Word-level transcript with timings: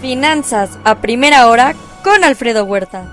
Finanzas 0.00 0.78
a 0.84 1.00
primera 1.00 1.48
hora 1.48 1.74
con 2.04 2.22
Alfredo 2.22 2.64
Huerta. 2.64 3.10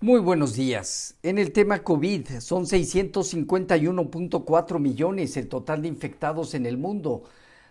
Muy 0.00 0.20
buenos 0.20 0.54
días. 0.54 1.18
En 1.22 1.38
el 1.38 1.52
tema 1.52 1.82
COVID, 1.82 2.38
son 2.40 2.64
651.4 2.64 4.78
millones 4.78 5.36
el 5.36 5.48
total 5.48 5.82
de 5.82 5.88
infectados 5.88 6.54
en 6.54 6.64
el 6.64 6.78
mundo. 6.78 7.24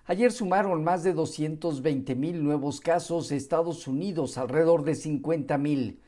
Ayer 0.05 0.32
sumaron 0.32 0.84
más 0.84 1.02
de 1.04 1.14
220 1.14 2.14
mil 2.14 2.44
nuevos 2.44 2.80
casos, 2.80 3.32
Estados 3.32 3.88
Unidos 3.88 4.38
alrededor 4.38 4.84
de 4.84 4.94
50 4.94 5.58
mil. 5.58 6.00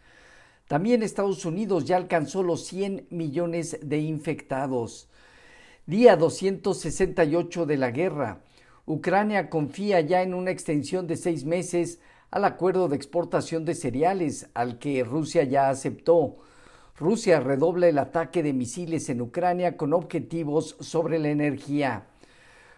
También 0.68 1.02
Estados 1.02 1.44
Unidos 1.46 1.86
ya 1.86 1.98
alcanzó 1.98 2.44
los 2.44 2.68
100 2.68 3.08
millones 3.10 3.80
de 3.82 3.98
infectados. 3.98 5.10
Día 5.88 6.18
268 6.18 7.66
de 7.66 7.78
la 7.78 7.90
guerra. 7.90 8.44
Ucrania 8.90 9.52
confía 9.52 10.02
ya 10.02 10.24
en 10.24 10.34
una 10.34 10.50
extensión 10.50 11.06
de 11.06 11.16
seis 11.16 11.46
meses 11.46 12.02
al 12.32 12.44
acuerdo 12.44 12.88
de 12.88 12.96
exportación 12.96 13.64
de 13.64 13.76
cereales 13.76 14.50
al 14.56 14.80
que 14.80 15.04
Rusia 15.04 15.44
ya 15.44 15.70
aceptó. 15.70 16.38
Rusia 16.98 17.40
redobla 17.40 17.88
el 17.88 18.00
ataque 18.00 18.42
de 18.42 18.52
misiles 18.52 19.08
en 19.10 19.22
Ucrania 19.22 19.78
con 19.78 19.94
objetivos 19.94 20.76
sobre 20.80 21.20
la 21.20 21.30
energía. 21.30 22.08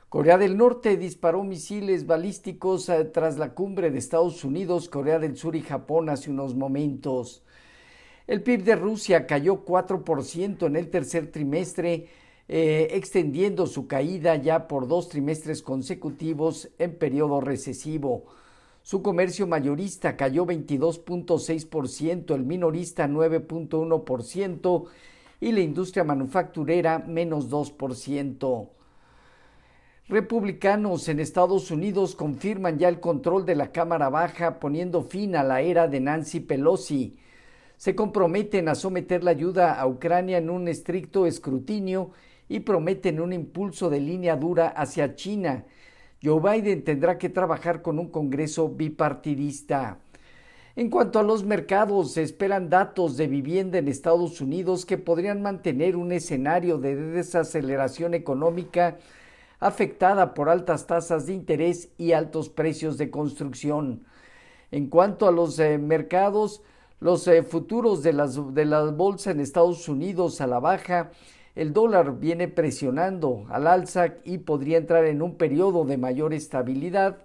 Corea 0.10 0.38
del 0.38 0.58
Norte 0.58 0.98
disparó 0.98 1.46
misiles 1.46 2.06
balísticos 2.06 2.90
eh, 2.90 3.06
tras 3.06 3.38
la 3.38 3.54
cumbre 3.54 3.90
de 3.90 4.00
Estados 4.00 4.44
Unidos, 4.44 4.90
Corea 4.90 5.18
del 5.18 5.38
Sur 5.38 5.56
y 5.56 5.62
Japón 5.62 6.10
hace 6.10 6.30
unos 6.30 6.56
momentos. 6.56 7.42
El 8.28 8.44
PIB 8.44 8.66
de 8.66 8.76
Rusia 8.76 9.26
cayó 9.26 9.64
4% 9.64 10.68
en 10.68 10.76
el 10.76 10.90
tercer 10.90 11.32
trimestre 11.32 12.10
eh, 12.48 12.90
extendiendo 12.92 13.68
su 13.68 13.88
caída 13.88 14.36
ya 14.36 14.68
por 14.68 14.88
dos 14.88 15.10
trimestres 15.10 15.62
consecutivos 15.62 16.70
en 16.80 16.96
periodo 16.96 17.42
recesivo. 17.42 18.26
Su 18.84 19.02
comercio 19.04 19.46
mayorista 19.46 20.18
cayó 20.18 20.46
22.6%, 20.46 22.34
el 22.34 22.44
minorista 22.44 23.08
9.1% 23.08 24.86
y 25.40 25.52
la 25.52 25.60
industria 25.60 26.04
manufacturera 26.04 27.00
menos 27.00 27.50
2%. 27.50 28.70
Republicanos 30.08 31.08
en 31.08 31.20
Estados 31.20 31.72
Unidos 31.72 32.16
confirman 32.16 32.78
ya 32.78 32.90
el 32.90 33.00
control 33.00 33.46
de 33.46 33.56
la 33.56 33.72
Cámara 33.72 34.10
Baja 34.10 34.60
poniendo 34.60 35.04
fin 35.04 35.36
a 35.36 35.44
la 35.44 35.62
era 35.62 35.88
de 35.88 36.02
Nancy 36.02 36.42
Pelosi. 36.42 37.18
Se 37.78 37.96
comprometen 37.96 38.68
a 38.68 38.76
someter 38.76 39.24
la 39.24 39.32
ayuda 39.32 39.80
a 39.80 39.88
Ucrania 39.88 40.38
en 40.38 40.50
un 40.50 40.68
estricto 40.68 41.26
escrutinio 41.26 42.12
y 42.52 42.60
prometen 42.60 43.22
un 43.22 43.32
impulso 43.32 43.90
de 43.90 44.02
línea 44.02 44.36
dura 44.36 44.68
hacia 44.68 45.16
China. 45.16 45.64
Joe 46.22 46.42
Biden 46.42 46.84
tendrá 46.84 47.18
que 47.18 47.30
trabajar 47.30 47.82
con 47.82 47.98
un 47.98 48.10
Congreso 48.10 48.68
bipartidista. 48.68 50.00
En 50.76 50.90
cuanto 50.90 51.18
a 51.20 51.24
los 51.24 51.46
mercados, 51.46 52.12
se 52.12 52.24
esperan 52.24 52.70
datos 52.70 53.16
de 53.16 53.28
vivienda 53.28 53.78
en 53.78 53.88
Estados 53.88 54.42
Unidos 54.42 54.86
que 54.86 54.98
podrían 54.98 55.42
mantener 55.42 55.96
un 55.96 56.12
escenario 56.12 56.78
de 56.78 56.98
desaceleración 56.98 58.14
económica 58.16 58.98
afectada 59.62 60.34
por 60.34 60.50
altas 60.50 60.88
tasas 60.88 61.28
de 61.28 61.34
interés 61.34 61.88
y 61.98 62.12
altos 62.12 62.50
precios 62.50 62.98
de 62.98 63.10
construcción. 63.10 64.04
En 64.72 64.88
cuanto 64.88 65.26
a 65.26 65.32
los 65.32 65.58
eh, 65.58 65.78
mercados, 65.78 66.62
los 67.00 67.26
eh, 67.30 67.44
futuros 67.44 68.04
de 68.04 68.12
las, 68.12 68.54
de 68.54 68.66
las 68.66 68.94
bolsas 68.94 69.36
en 69.36 69.40
Estados 69.40 69.88
Unidos 69.88 70.42
a 70.42 70.48
la 70.48 70.60
baja 70.60 71.12
el 71.56 71.74
dólar 71.74 72.20
viene 72.20 72.48
presionando 72.48 73.46
al 73.50 73.68
alza 73.68 74.16
y 74.24 74.40
podría 74.40 74.78
entrar 74.78 75.06
en 75.06 75.22
un 75.22 75.36
periodo 75.36 75.86
de 75.86 75.98
mayor 75.98 76.34
estabilidad. 76.34 77.24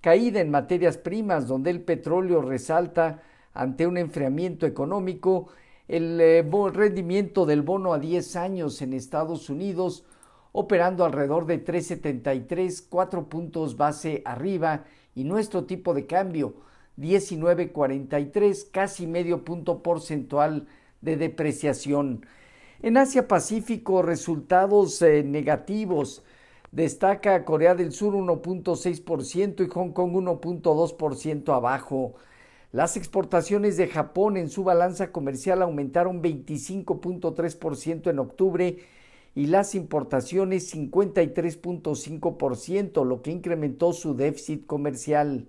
Caída 0.00 0.40
en 0.40 0.50
materias 0.50 0.98
primas, 0.98 1.46
donde 1.46 1.70
el 1.70 1.80
petróleo 1.80 2.42
resalta 2.42 3.22
ante 3.54 3.86
un 3.86 3.96
enfriamiento 3.96 4.66
económico, 4.66 5.48
el 5.88 6.20
eh, 6.20 6.44
rendimiento 6.72 7.46
del 7.46 7.62
bono 7.62 7.92
a 7.94 7.98
10 7.98 8.36
años 8.36 8.82
en 8.82 8.92
Estados 8.92 9.48
Unidos 9.48 10.04
operando 10.52 11.04
alrededor 11.04 11.44
de 11.44 11.62
3.73, 11.62 12.86
4 12.88 13.28
puntos 13.28 13.76
base 13.76 14.22
arriba 14.24 14.84
y 15.14 15.24
nuestro 15.24 15.64
tipo 15.64 15.92
de 15.92 16.06
cambio 16.06 16.54
19.43, 16.98 18.70
casi 18.70 19.06
medio 19.06 19.44
punto 19.44 19.82
porcentual 19.82 20.66
de 21.02 21.16
depreciación. 21.16 22.24
En 22.82 22.98
Asia 22.98 23.26
Pacífico, 23.26 24.02
resultados 24.02 25.00
eh, 25.00 25.24
negativos. 25.24 26.22
Destaca 26.72 27.46
Corea 27.46 27.74
del 27.74 27.92
Sur 27.92 28.12
1.6% 28.14 29.64
y 29.64 29.68
Hong 29.70 29.92
Kong 29.92 30.12
1.2% 30.12 31.54
abajo. 31.54 32.16
Las 32.72 32.98
exportaciones 32.98 33.78
de 33.78 33.88
Japón 33.88 34.36
en 34.36 34.50
su 34.50 34.62
balanza 34.62 35.10
comercial 35.10 35.62
aumentaron 35.62 36.22
25.3% 36.22 38.10
en 38.10 38.18
octubre 38.18 38.76
y 39.34 39.46
las 39.46 39.74
importaciones 39.74 40.74
53.5%, 40.74 43.06
lo 43.06 43.22
que 43.22 43.30
incrementó 43.30 43.94
su 43.94 44.14
déficit 44.14 44.66
comercial. 44.66 45.48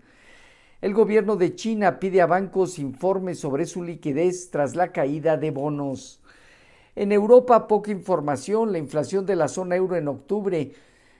El 0.79 0.93
gobierno 0.93 1.35
de 1.35 1.55
China 1.55 1.99
pide 1.99 2.21
a 2.21 2.25
bancos 2.25 2.79
informes 2.79 3.39
sobre 3.39 3.65
su 3.65 3.83
liquidez 3.83 4.49
tras 4.49 4.77
la 4.77 4.93
caída 4.93 5.35
de 5.35 5.51
bonos. 5.51 6.21
En 6.97 7.11
Europa, 7.11 7.67
poca 7.67 7.91
información. 7.91 8.71
La 8.71 8.79
inflación 8.79 9.27
de 9.27 9.35
la 9.35 9.49
zona 9.49 9.75
euro 9.75 9.97
en 9.97 10.07
octubre 10.07 10.71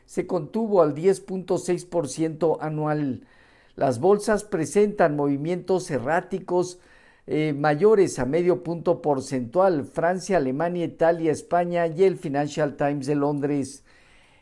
se 0.07 0.25
contuvo 0.25 0.81
al 0.81 0.95
10.6% 0.95 2.57
anual. 2.59 3.27
Las 3.75 3.99
bolsas 3.99 4.43
presentan 4.43 5.15
movimientos 5.15 5.91
erráticos 5.91 6.79
eh, 7.27 7.53
mayores 7.55 8.17
a 8.17 8.25
medio 8.25 8.63
punto 8.63 9.03
porcentual. 9.03 9.85
Francia, 9.85 10.38
Alemania, 10.38 10.83
Italia, 10.83 11.31
España 11.31 11.85
y 11.85 12.05
el 12.05 12.17
Financial 12.17 12.75
Times 12.75 13.05
de 13.05 13.13
Londres. 13.13 13.85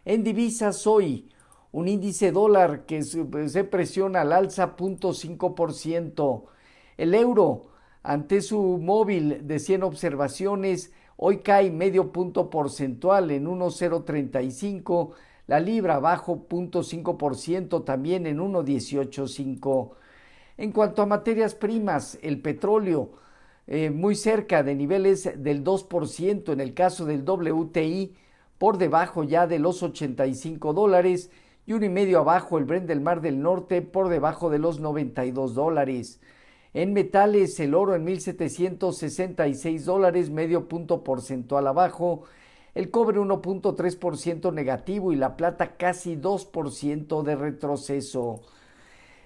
En 0.06 0.23
divisas 0.23 0.88
hoy, 0.88 1.29
un 1.73 1.90
índice 1.90 2.31
dólar 2.31 2.85
que 2.85 3.03
se 3.03 3.66
presiona 3.66 4.22
al 4.22 4.31
alza 4.31 4.78
0.5%. 4.78 6.44
El 6.96 7.13
euro, 7.13 7.66
ante 8.03 8.40
su 8.41 8.78
móvil 8.78 9.46
de 9.46 9.59
100 9.59 9.84
observaciones, 9.84 10.94
Hoy 11.18 11.38
cae 11.38 11.72
medio 11.72 12.12
punto 12.12 12.50
porcentual 12.50 13.31
en 13.31 13.48
1,035, 13.48 15.12
la 15.48 15.59
libra 15.59 16.00
bajo 16.00 16.48
0.5% 16.50 17.86
también 17.86 18.28
en 18.28 18.40
1,185. 18.40 19.96
En 20.58 20.72
cuanto 20.72 21.02
a 21.02 21.06
materias 21.06 21.56
primas, 21.56 22.20
el 22.22 22.42
petróleo 22.42 23.12
eh, 23.68 23.92
muy 23.92 24.16
cerca 24.16 24.62
de 24.62 24.76
niveles 24.76 25.31
del 25.42 25.64
2% 25.64 26.52
en 26.52 26.59
el 26.59 26.74
caso 26.74 27.06
del 27.06 27.24
WTI, 27.24 28.16
por 28.58 28.78
debajo 28.78 29.24
ya 29.24 29.47
de 29.47 29.59
los 29.59 29.84
85 29.84 30.74
dólares 30.74 31.32
y 31.66 31.74
un 31.74 31.84
y 31.84 31.90
medio 31.90 32.20
abajo 32.20 32.58
el 32.58 32.66
Brent 32.66 32.88
del 32.88 33.02
Mar 33.02 33.22
del 33.22 33.42
Norte 33.42 33.82
por 33.82 34.09
debajo 34.09 34.50
de 34.50 34.59
los 34.59 34.80
92 34.80 35.56
dólares. 35.56 36.20
En 36.75 36.91
metales, 36.91 37.58
el 37.62 37.74
oro 37.74 37.96
en 37.96 38.06
1.766 38.06 39.86
dólares, 39.86 40.30
medio 40.30 40.68
punto 40.68 41.06
porcentual 41.06 41.68
abajo. 41.68 42.24
El 42.74 42.91
cobre 42.91 43.18
1.3% 43.18 44.52
negativo 44.53 45.14
y 45.14 45.16
la 45.16 45.38
plata 45.38 45.78
casi 45.78 46.18
2% 46.18 47.24
de 47.24 47.35
retroceso. 47.38 48.41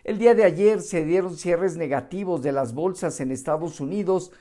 El 0.04 0.20
día 0.20 0.36
de 0.36 0.44
ayer 0.44 0.80
se 0.80 1.04
dieron 1.04 1.36
cierres 1.38 1.76
negativos 1.76 2.44
de 2.44 2.52
las 2.52 2.76
bolsas 2.76 3.20
en 3.20 3.32
Estados 3.32 3.80
Unidos 3.80 4.32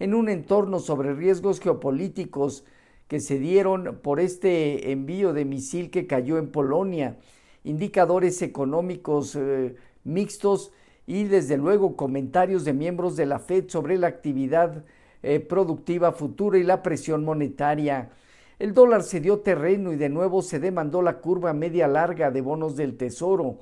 en 0.00 0.12
un 0.12 0.28
entorno 0.28 0.80
sobre 0.80 1.14
riesgos 1.14 1.60
geopolíticos 1.60 2.64
que 3.06 3.20
se 3.20 3.38
dieron 3.38 4.00
por 4.02 4.18
este 4.18 4.90
envío 4.90 5.32
de 5.32 5.44
misil 5.44 5.92
que 5.92 6.08
cayó 6.08 6.38
en 6.38 6.50
Polonia, 6.50 7.20
indicadores 7.62 8.42
económicos 8.42 9.36
eh, 9.36 9.76
mixtos 10.02 10.72
y 11.08 11.24
desde 11.24 11.56
luego 11.56 11.96
comentarios 11.96 12.66
de 12.66 12.74
miembros 12.74 13.16
de 13.16 13.24
la 13.24 13.38
Fed 13.38 13.70
sobre 13.70 13.96
la 13.96 14.08
actividad 14.08 14.84
eh, 15.22 15.40
productiva 15.40 16.12
futura 16.12 16.58
y 16.58 16.62
la 16.64 16.82
presión 16.82 17.24
monetaria. 17.24 18.10
El 18.58 18.74
dólar 18.74 19.02
se 19.02 19.18
dio 19.18 19.38
terreno 19.38 19.90
y 19.94 19.96
de 19.96 20.10
nuevo 20.10 20.42
se 20.42 20.60
demandó 20.60 21.00
la 21.00 21.20
curva 21.20 21.54
media 21.54 21.88
larga 21.88 22.30
de 22.30 22.42
bonos 22.42 22.76
del 22.76 22.98
Tesoro. 22.98 23.60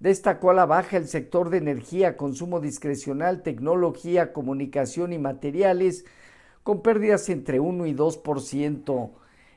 Destacó 0.00 0.48
a 0.48 0.54
la 0.54 0.64
baja 0.64 0.96
el 0.96 1.06
sector 1.06 1.50
de 1.50 1.58
energía, 1.58 2.16
consumo 2.16 2.60
discrecional, 2.60 3.42
tecnología, 3.42 4.32
comunicación 4.32 5.12
y 5.12 5.18
materiales, 5.18 6.06
con 6.62 6.80
pérdidas 6.80 7.28
entre 7.28 7.60
1 7.60 7.84
y 7.84 7.94
2%. 7.94 9.10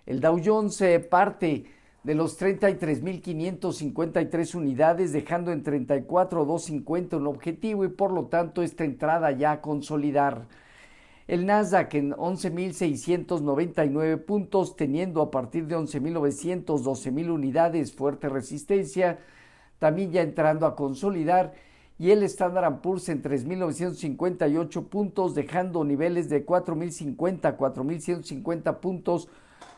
El 0.05 0.19
Dow 0.19 0.41
Jones 0.43 0.81
eh, 0.81 0.99
parte 0.99 1.67
de 2.03 2.15
los 2.15 2.39
33.553 2.39 4.55
unidades, 4.55 5.11
dejando 5.11 5.51
en 5.51 5.61
34.250 5.63 7.17
un 7.17 7.27
objetivo 7.27 7.83
y 7.83 7.89
por 7.89 8.11
lo 8.11 8.27
tanto 8.27 8.63
esta 8.63 8.85
entrada 8.85 9.31
ya 9.31 9.51
a 9.51 9.61
consolidar. 9.61 10.47
El 11.27 11.45
Nasdaq 11.45 11.93
en 11.93 12.13
11.699 12.13 14.25
puntos, 14.25 14.75
teniendo 14.75 15.21
a 15.21 15.29
partir 15.29 15.67
de 15.67 15.77
11.900, 15.77 16.65
12.000 16.65 17.29
unidades 17.29 17.93
fuerte 17.93 18.29
resistencia. 18.29 19.19
también 19.77 20.11
ya 20.11 20.21
entrando 20.21 20.65
a 20.65 20.75
consolidar 20.75 21.53
y 21.99 22.11
el 22.11 22.23
Standard 22.23 22.81
Poor's 22.81 23.09
en 23.09 23.21
3.958 23.21 24.87
puntos, 24.87 25.35
dejando 25.35 25.83
niveles 25.83 26.29
de 26.29 26.45
4.050 26.45 27.57
4.150 27.57 28.79
puntos 28.79 29.27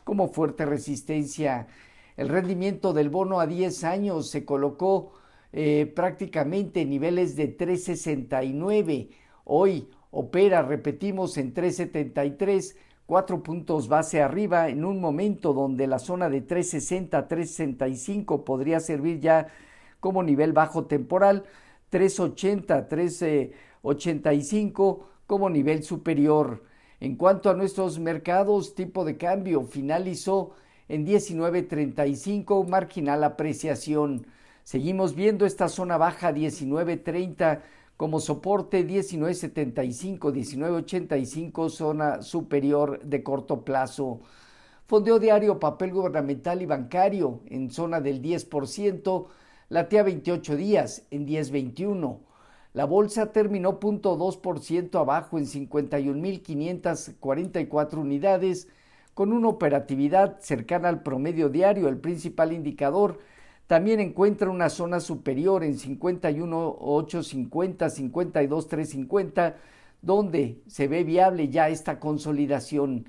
como 0.03 0.29
fuerte 0.29 0.65
resistencia. 0.65 1.67
El 2.21 2.29
rendimiento 2.29 2.93
del 2.93 3.09
bono 3.09 3.39
a 3.39 3.47
10 3.47 3.83
años 3.83 4.29
se 4.29 4.45
colocó 4.45 5.13
eh, 5.53 5.91
prácticamente 5.95 6.81
en 6.81 6.91
niveles 6.91 7.35
de 7.35 7.57
3.69. 7.57 9.09
Hoy 9.43 9.89
opera, 10.11 10.61
repetimos, 10.61 11.39
en 11.39 11.51
3.73, 11.51 12.75
cuatro 13.07 13.41
puntos 13.41 13.87
base 13.87 14.21
arriba, 14.21 14.69
en 14.69 14.85
un 14.85 15.01
momento 15.01 15.51
donde 15.51 15.87
la 15.87 15.97
zona 15.97 16.29
de 16.29 16.45
3.60 16.45 17.27
3.65 17.27 18.43
podría 18.43 18.79
servir 18.79 19.19
ya 19.19 19.47
como 19.99 20.21
nivel 20.21 20.53
bajo 20.53 20.85
temporal. 20.85 21.45
380, 21.89 22.87
385 22.87 25.07
como 25.25 25.49
nivel 25.49 25.81
superior. 25.81 26.65
En 26.99 27.15
cuanto 27.15 27.49
a 27.49 27.55
nuestros 27.55 27.97
mercados, 27.97 28.75
tipo 28.75 29.05
de 29.05 29.17
cambio 29.17 29.63
finalizó 29.63 30.51
en 30.91 31.07
19.35, 31.07 32.67
marginal 32.67 33.23
apreciación. 33.23 34.27
Seguimos 34.65 35.15
viendo 35.15 35.45
esta 35.45 35.69
zona 35.69 35.97
baja 35.97 36.33
19.30 36.33 37.61
como 37.95 38.19
soporte 38.19 38.85
19.75, 38.85 40.19
19.85, 40.19 41.69
zona 41.69 42.21
superior 42.21 42.99
de 43.05 43.23
corto 43.23 43.63
plazo. 43.63 44.19
Fondeo 44.85 45.17
diario, 45.17 45.61
papel 45.61 45.93
gubernamental 45.93 46.61
y 46.61 46.65
bancario 46.65 47.39
en 47.45 47.71
zona 47.71 48.01
del 48.01 48.21
10%, 48.21 49.27
latea 49.69 50.03
28 50.03 50.57
días 50.57 51.03
en 51.09 51.25
10.21. 51.25 52.19
La 52.73 52.83
bolsa 52.83 53.31
terminó 53.31 53.79
0.2% 53.79 54.99
abajo 54.99 55.37
en 55.37 55.45
51.544 55.45 57.97
unidades, 57.97 58.67
con 59.13 59.33
una 59.33 59.49
operatividad 59.49 60.39
cercana 60.39 60.89
al 60.89 61.03
promedio 61.03 61.49
diario. 61.49 61.87
El 61.87 61.97
principal 61.97 62.53
indicador 62.53 63.19
también 63.67 63.99
encuentra 63.99 64.49
una 64.49 64.69
zona 64.69 64.99
superior 64.99 65.63
en 65.63 65.77
51.850, 65.77 67.89
52.350, 67.89 69.55
donde 70.01 70.61
se 70.67 70.87
ve 70.87 71.03
viable 71.03 71.49
ya 71.49 71.69
esta 71.69 71.99
consolidación. 71.99 73.05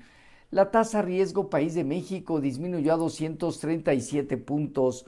La 0.51 0.71
tasa 0.71 1.01
riesgo 1.01 1.49
país 1.49 1.73
de 1.73 1.83
México 1.83 2.39
disminuyó 2.39 2.93
a 2.93 2.97
237 2.97 4.37
puntos. 4.37 5.05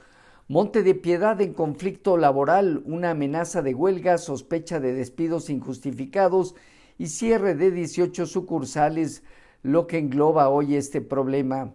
Monte 0.48 0.82
de 0.82 0.94
Piedad 0.94 1.40
en 1.40 1.54
conflicto 1.54 2.16
laboral, 2.16 2.82
una 2.84 3.10
amenaza 3.10 3.62
de 3.62 3.74
huelga, 3.74 4.18
sospecha 4.18 4.80
de 4.80 4.92
despidos 4.92 5.48
injustificados 5.48 6.54
y 6.98 7.06
cierre 7.06 7.54
de 7.54 7.70
18 7.70 8.26
sucursales, 8.26 9.22
lo 9.66 9.86
que 9.86 9.98
engloba 9.98 10.48
hoy 10.48 10.76
este 10.76 11.00
problema. 11.00 11.74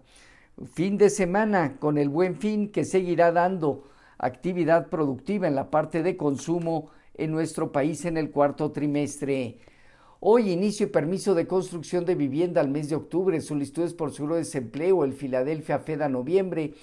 Fin 0.73 0.97
de 0.97 1.09
semana 1.09 1.77
con 1.79 1.97
el 1.97 2.09
buen 2.09 2.35
fin 2.35 2.71
que 2.71 2.85
seguirá 2.85 3.31
dando 3.31 3.83
actividad 4.17 4.87
productiva 4.87 5.47
en 5.47 5.55
la 5.55 5.69
parte 5.69 6.03
de 6.03 6.17
consumo 6.17 6.89
en 7.15 7.31
nuestro 7.31 7.71
país 7.71 8.05
en 8.05 8.17
el 8.17 8.31
cuarto 8.31 8.71
trimestre. 8.71 9.59
Hoy 10.19 10.51
inicio 10.51 10.85
y 10.87 10.89
permiso 10.89 11.33
de 11.33 11.47
construcción 11.47 12.05
de 12.05 12.15
vivienda 12.15 12.61
al 12.61 12.69
mes 12.69 12.89
de 12.89 12.95
octubre, 12.95 13.41
solicitudes 13.41 13.93
por 13.93 14.13
seguro 14.13 14.35
de 14.35 14.41
desempleo, 14.41 15.03
el 15.03 15.13
Filadelfia 15.13 15.79
Fed 15.79 16.01
a 16.01 16.09
noviembre, 16.09 16.75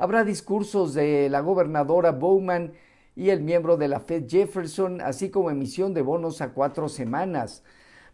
Habrá 0.00 0.24
discursos 0.24 0.94
de 0.94 1.28
la 1.28 1.40
gobernadora 1.40 2.10
Bowman 2.12 2.72
y 3.14 3.28
el 3.28 3.42
miembro 3.42 3.76
de 3.76 3.86
la 3.86 4.00
Fed 4.00 4.24
Jefferson, 4.26 5.02
así 5.02 5.28
como 5.28 5.50
emisión 5.50 5.92
de 5.92 6.00
bonos 6.00 6.40
a 6.40 6.54
cuatro 6.54 6.88
semanas. 6.88 7.62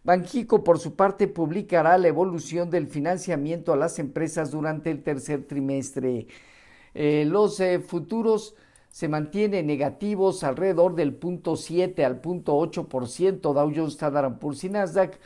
Banjico, 0.03 0.63
por 0.63 0.79
su 0.79 0.95
parte, 0.95 1.27
publicará 1.27 1.97
la 1.97 2.07
evolución 2.07 2.69
del 2.69 2.87
financiamiento 2.87 3.73
a 3.73 3.77
las 3.77 3.99
empresas 3.99 4.51
durante 4.51 4.91
el 4.91 5.03
tercer 5.03 5.45
trimestre. 5.45 6.27
Eh, 6.93 7.25
los 7.25 7.59
eh, 7.59 7.79
futuros 7.79 8.55
se 8.89 9.07
mantienen 9.07 9.67
negativos 9.67 10.43
alrededor 10.43 10.95
del 10.95 11.13
punto 11.13 11.55
7 11.55 12.05
al 12.05 12.21
punto 12.21 12.57
8%, 12.57 13.41
Dow 13.41 13.71
Jones, 13.75 13.93
Standard 13.93 14.39
Poor's 14.39 14.63
y 14.63 14.69
Nasdaq, 14.69 15.19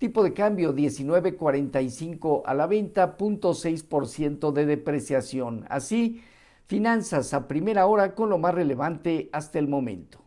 Tipo 0.00 0.24
de 0.24 0.32
cambio 0.32 0.74
19.45 0.74 2.40
a 2.46 2.54
la 2.54 2.66
venta, 2.66 3.18
0.6% 3.18 4.50
de 4.50 4.64
depreciación. 4.64 5.66
Así, 5.68 6.22
finanzas 6.66 7.34
a 7.34 7.46
primera 7.46 7.84
hora 7.84 8.14
con 8.14 8.30
lo 8.30 8.38
más 8.38 8.54
relevante 8.54 9.28
hasta 9.30 9.58
el 9.58 9.68
momento. 9.68 10.24